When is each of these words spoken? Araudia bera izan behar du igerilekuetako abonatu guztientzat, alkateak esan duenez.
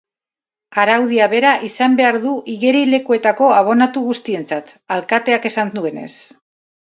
Araudia 0.83 1.25
bera 1.33 1.49
izan 1.67 1.97
behar 1.99 2.15
du 2.23 2.31
igerilekuetako 2.53 3.51
abonatu 3.57 4.03
guztientzat, 4.07 4.75
alkateak 4.97 5.47
esan 5.53 5.73
duenez. 5.77 6.11